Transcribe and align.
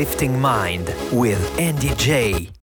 Uplifting 0.00 0.40
Mind 0.40 0.94
with 1.12 1.60
Andy 1.60 1.94
J. 1.96 2.59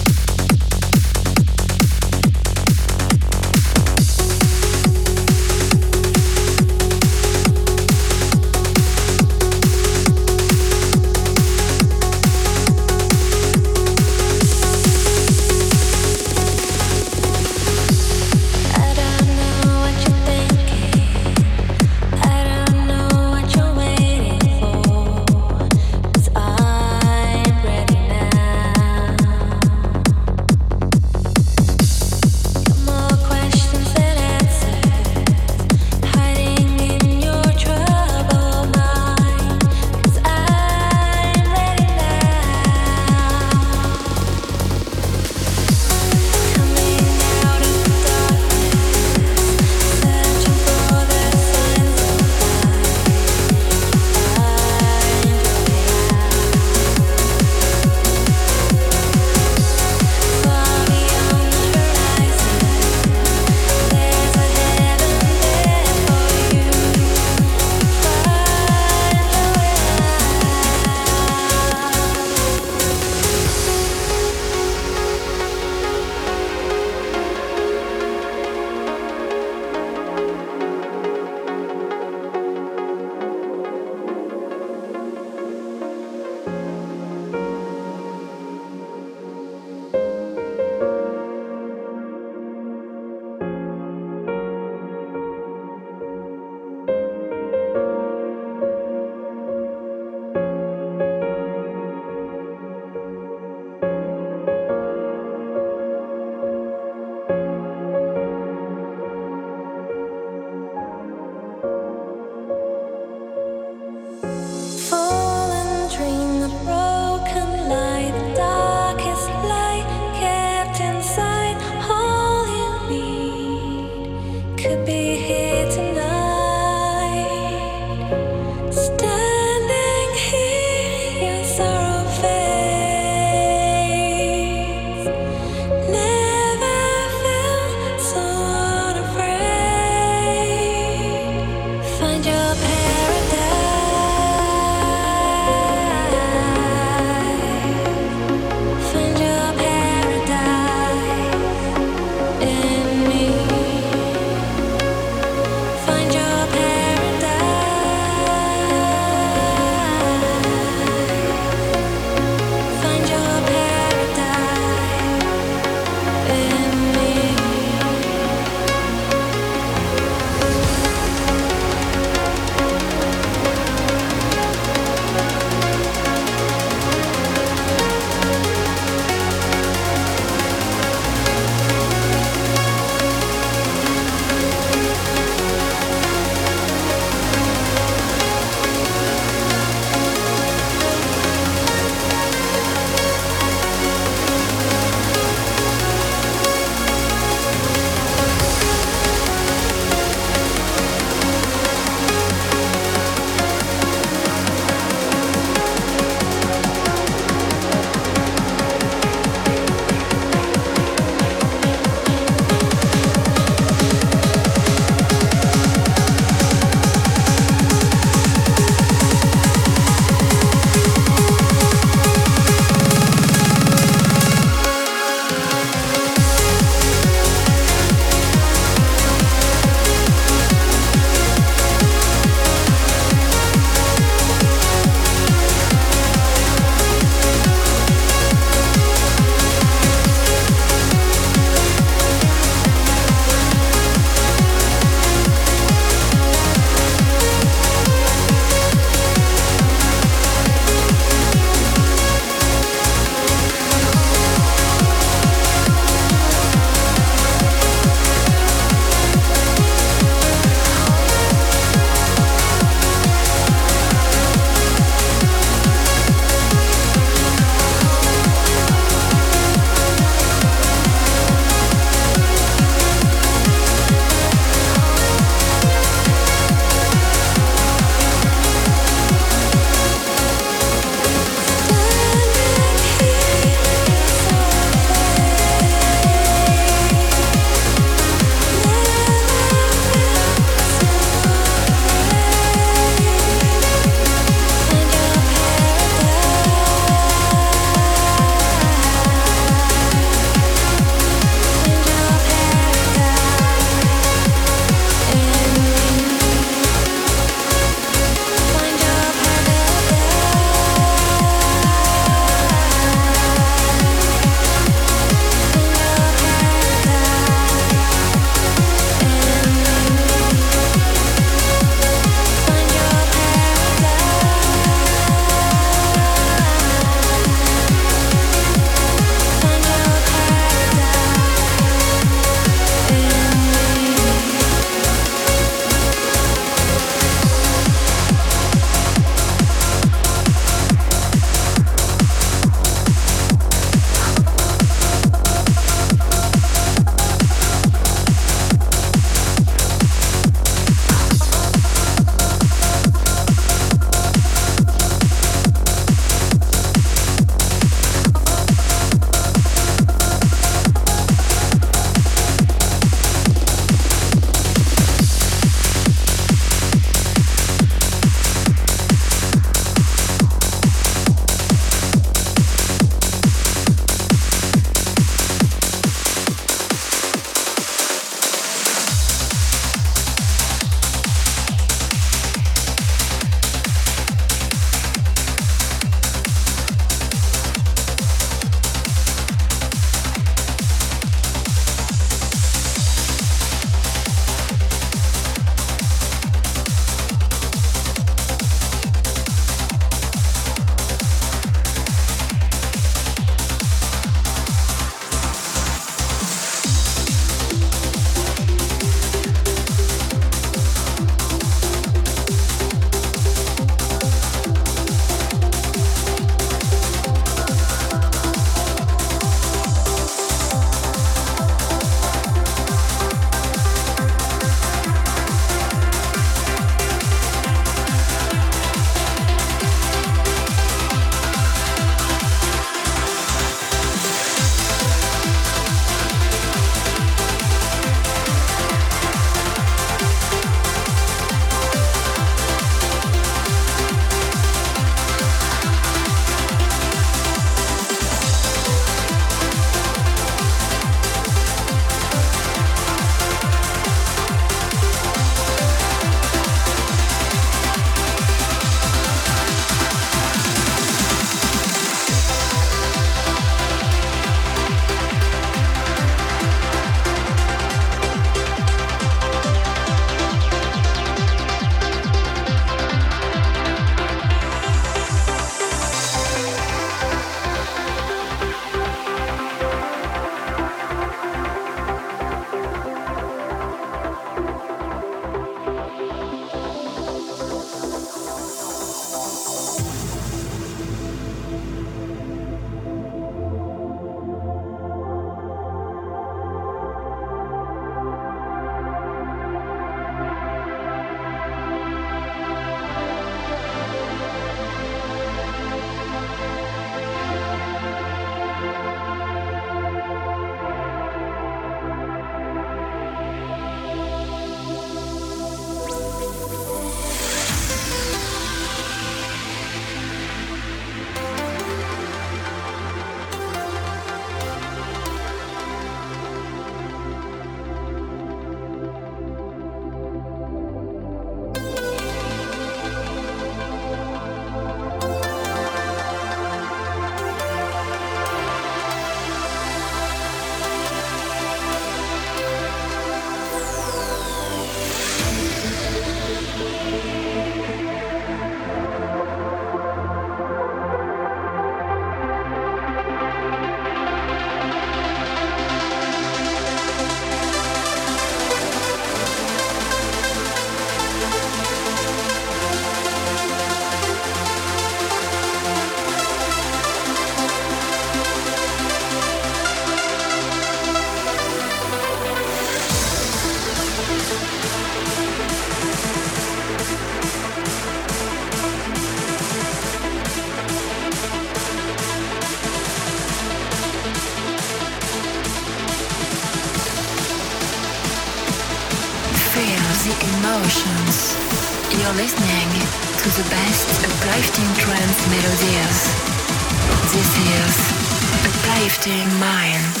Mind. 599.11 600.00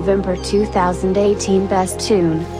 November 0.00 0.34
2018 0.34 1.66
Best 1.66 2.00
Tune. 2.00 2.59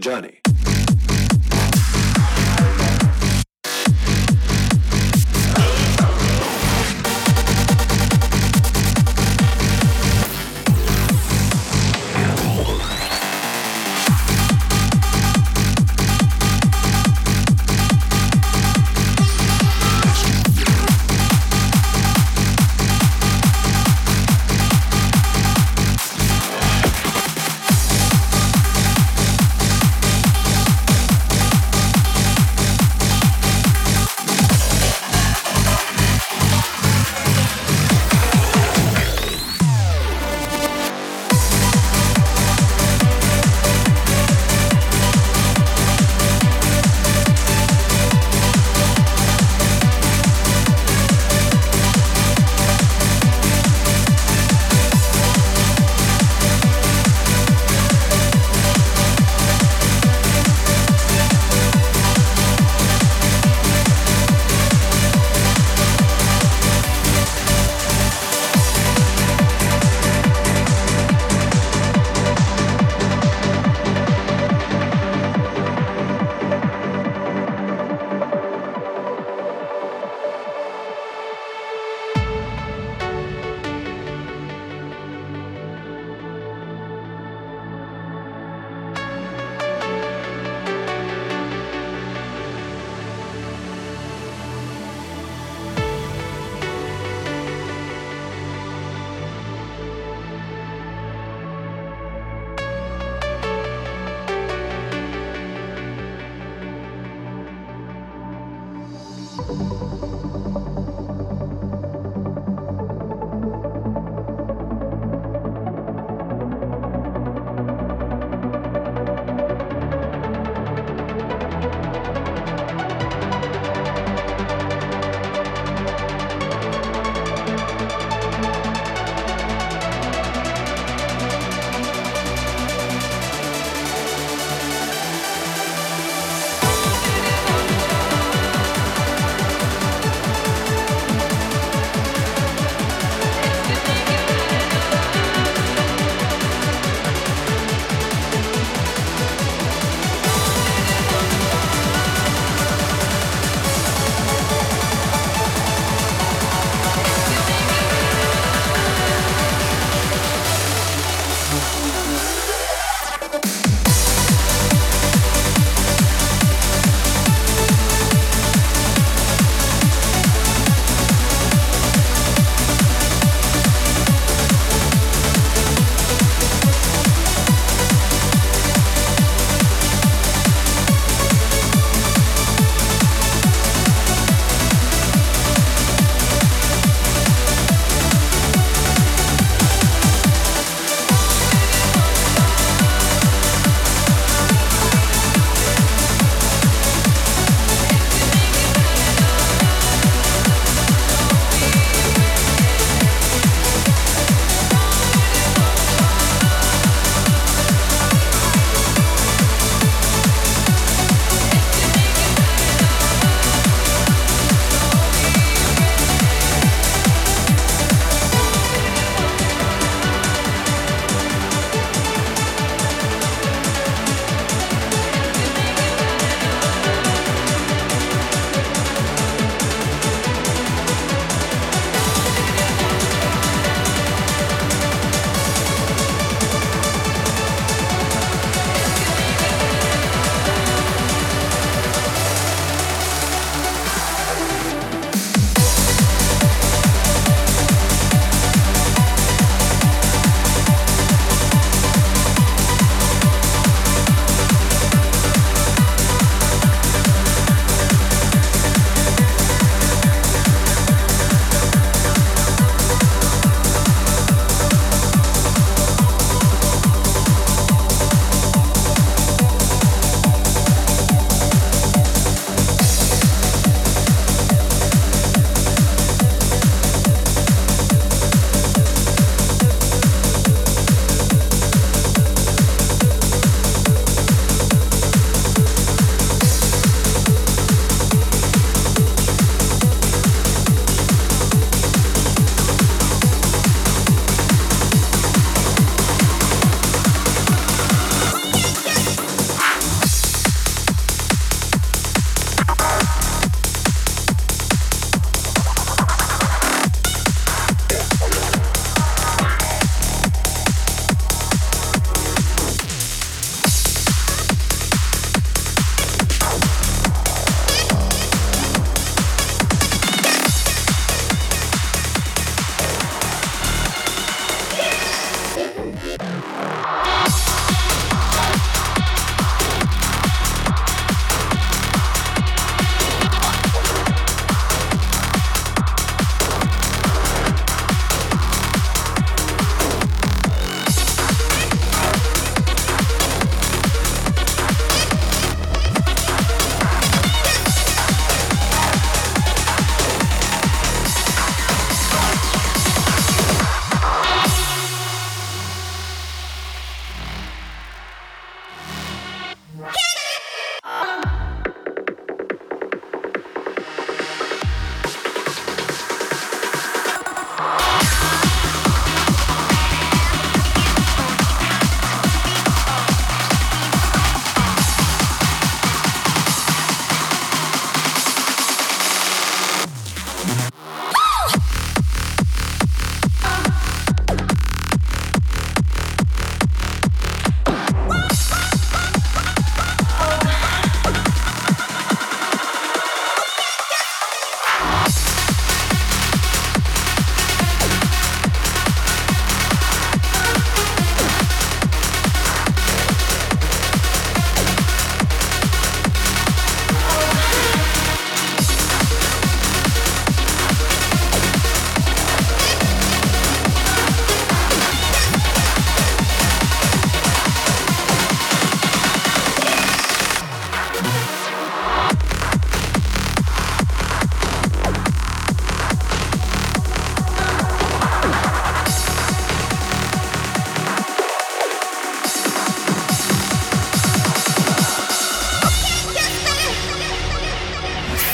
Begins 0.00 0.49